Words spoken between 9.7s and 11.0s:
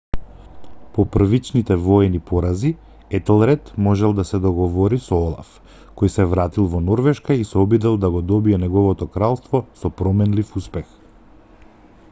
со променлив успех